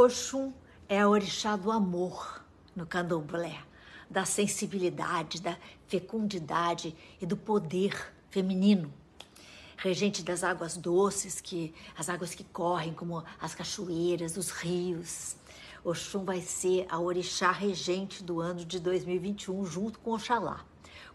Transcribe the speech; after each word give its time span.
Oxum 0.00 0.52
é 0.88 1.00
a 1.00 1.08
orixá 1.08 1.56
do 1.56 1.72
amor 1.72 2.40
no 2.76 2.86
candomblé, 2.86 3.60
da 4.08 4.24
sensibilidade, 4.24 5.42
da 5.42 5.58
fecundidade 5.88 6.96
e 7.20 7.26
do 7.26 7.36
poder 7.36 8.14
feminino. 8.30 8.94
Regente 9.76 10.22
das 10.22 10.44
águas 10.44 10.76
doces, 10.76 11.40
que 11.40 11.74
as 11.96 12.08
águas 12.08 12.32
que 12.32 12.44
correm, 12.44 12.94
como 12.94 13.24
as 13.40 13.56
cachoeiras, 13.56 14.36
os 14.36 14.50
rios. 14.50 15.34
Oxum 15.84 16.24
vai 16.24 16.40
ser 16.42 16.86
a 16.88 17.00
orixá 17.00 17.50
regente 17.50 18.22
do 18.22 18.40
ano 18.40 18.64
de 18.64 18.78
2021, 18.78 19.66
junto 19.66 19.98
com 19.98 20.12
Oxalá. 20.12 20.64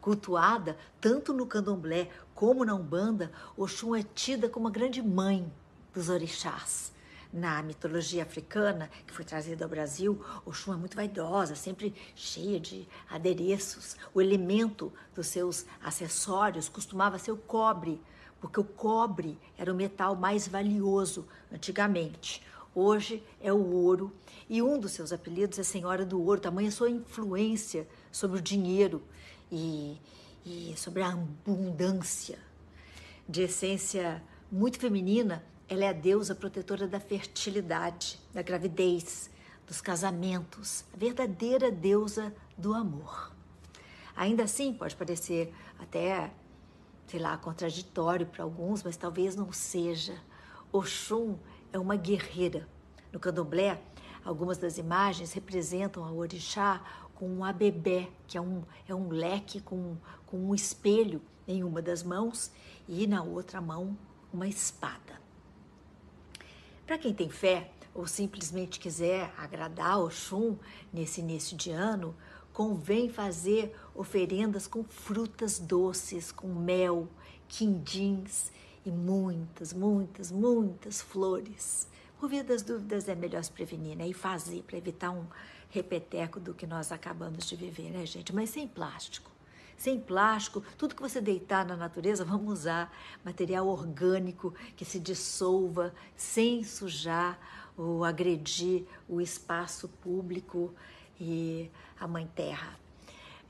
Cultuada 0.01 0.77
tanto 0.99 1.31
no 1.31 1.47
candomblé 1.47 2.09
como 2.35 2.65
na 2.65 2.75
Umbanda, 2.75 3.31
Oxum 3.55 3.95
é 3.95 4.03
tida 4.03 4.49
como 4.49 4.67
a 4.67 4.71
grande 4.71 5.01
mãe 5.01 5.49
dos 5.93 6.09
orixás 6.09 6.92
na 7.33 7.63
mitologia 7.63 8.21
africana, 8.21 8.91
que 9.07 9.13
foi 9.13 9.25
trazida 9.25 9.65
ao 9.65 9.69
Brasil, 9.69 10.23
Oxum 10.45 10.73
é 10.73 10.77
muito 10.77 10.95
vaidosa, 10.95 11.55
sempre 11.55 11.95
cheia 12.15 12.59
de 12.59 12.87
adereços. 13.09 13.97
O 14.13 14.21
elemento 14.21 14.93
dos 15.15 15.27
seus 15.27 15.65
acessórios 15.83 16.69
costumava 16.69 17.17
ser 17.17 17.31
o 17.31 17.37
cobre, 17.37 17.99
porque 18.39 18.59
o 18.59 18.63
cobre 18.63 19.39
era 19.57 19.73
o 19.73 19.75
metal 19.75 20.15
mais 20.15 20.47
valioso 20.47 21.27
antigamente. 21.51 22.43
Hoje 22.75 23.23
é 23.41 23.51
o 23.51 23.71
ouro 23.71 24.11
e 24.47 24.61
um 24.61 24.79
dos 24.79 24.91
seus 24.91 25.11
apelidos 25.11 25.57
é 25.57 25.63
Senhora 25.63 26.05
do 26.05 26.21
Ouro, 26.21 26.41
tamanha 26.41 26.71
sua 26.71 26.89
influência 26.89 27.87
sobre 28.11 28.39
o 28.39 28.41
dinheiro 28.41 29.01
e, 29.51 29.97
e 30.45 30.73
sobre 30.75 31.03
a 31.03 31.09
abundância. 31.09 32.37
De 33.29 33.43
essência 33.43 34.21
muito 34.51 34.79
feminina, 34.79 35.43
ela 35.73 35.85
é 35.85 35.89
a 35.89 35.93
deusa 35.93 36.35
protetora 36.35 36.87
da 36.87 36.99
fertilidade, 36.99 38.19
da 38.31 38.43
gravidez, 38.43 39.29
dos 39.65 39.81
casamentos, 39.81 40.85
a 40.93 40.97
verdadeira 40.97 41.71
deusa 41.71 42.33
do 42.55 42.73
amor. 42.73 43.31
Ainda 44.15 44.43
assim, 44.43 44.71
pode 44.71 44.95
parecer 44.95 45.51
até, 45.79 46.31
sei 47.07 47.19
lá, 47.19 47.35
contraditório 47.37 48.27
para 48.27 48.43
alguns, 48.43 48.83
mas 48.83 48.95
talvez 48.95 49.35
não 49.35 49.51
seja. 49.51 50.15
Oxum 50.71 51.39
é 51.71 51.79
uma 51.79 51.95
guerreira. 51.95 52.67
No 53.11 53.19
candomblé, 53.19 53.81
algumas 54.23 54.59
das 54.59 54.77
imagens 54.77 55.33
representam 55.33 56.05
a 56.05 56.11
orixá 56.11 56.83
com 57.15 57.27
um 57.27 57.43
abebé, 57.43 58.09
que 58.27 58.37
é 58.37 58.41
um, 58.41 58.63
é 58.87 58.93
um 58.93 59.09
leque 59.09 59.59
com, 59.59 59.97
com 60.27 60.37
um 60.37 60.53
espelho 60.53 61.19
em 61.47 61.63
uma 61.63 61.81
das 61.81 62.03
mãos 62.03 62.51
e 62.87 63.07
na 63.07 63.23
outra 63.23 63.59
mão 63.59 63.97
uma 64.31 64.47
espada. 64.47 65.22
Para 66.93 67.01
quem 67.01 67.11
tem 67.11 67.27
fé 67.27 67.71
ou 67.91 68.05
simplesmente 68.05 68.79
quiser 68.79 69.33
agradar 69.35 69.99
Oxum 69.99 70.59
nesse 70.93 71.21
início 71.21 71.57
de 71.57 71.71
ano, 71.71 72.15
convém 72.53 73.09
fazer 73.09 73.75
oferendas 73.95 74.67
com 74.67 74.83
frutas 74.83 75.57
doces, 75.57 76.31
com 76.31 76.45
mel, 76.49 77.07
quindins 77.47 78.51
e 78.85 78.91
muitas, 78.91 79.73
muitas, 79.73 80.31
muitas 80.31 81.01
flores. 81.01 81.87
Por 82.19 82.29
via 82.29 82.43
das 82.43 82.61
dúvidas 82.61 83.09
é 83.09 83.15
melhor 83.15 83.43
se 83.43 83.51
prevenir 83.51 83.97
né? 83.97 84.07
e 84.07 84.13
fazer 84.13 84.61
para 84.61 84.77
evitar 84.77 85.09
um 85.09 85.25
repeteco 85.71 86.39
do 86.39 86.53
que 86.53 86.67
nós 86.67 86.91
acabamos 86.91 87.47
de 87.47 87.55
viver, 87.55 87.89
né, 87.89 88.05
gente? 88.05 88.35
Mas 88.35 88.51
sem 88.51 88.67
plástico 88.67 89.32
sem 89.77 89.99
plástico, 89.99 90.63
tudo 90.77 90.95
que 90.95 91.01
você 91.01 91.19
deitar 91.19 91.65
na 91.65 91.75
natureza, 91.75 92.23
vamos 92.25 92.59
usar 92.59 92.91
material 93.23 93.67
orgânico 93.67 94.53
que 94.75 94.85
se 94.85 94.99
dissolva 94.99 95.93
sem 96.15 96.63
sujar 96.63 97.39
ou 97.77 98.03
agredir 98.03 98.85
o 99.07 99.19
espaço 99.19 99.87
público 99.87 100.73
e 101.19 101.69
a 101.99 102.07
Mãe 102.07 102.29
Terra. 102.35 102.77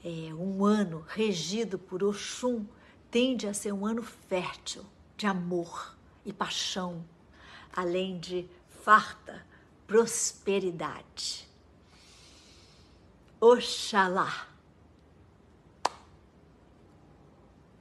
É, 0.04 0.34
um 0.34 0.66
ano 0.66 1.06
regido 1.08 1.78
por 1.78 2.04
Oxum 2.04 2.66
tende 3.10 3.48
a 3.48 3.54
ser 3.54 3.72
um 3.72 3.86
ano 3.86 4.04
fértil 4.04 4.86
de 5.16 5.28
amor 5.28 5.96
e 6.26 6.34
paixão, 6.34 7.06
além 7.72 8.20
de 8.20 8.48
farta 8.84 9.46
prosperidade. 9.88 11.48
Oxalá! 13.40 14.53